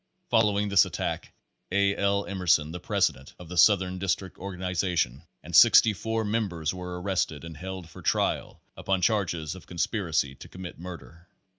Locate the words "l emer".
1.95-2.47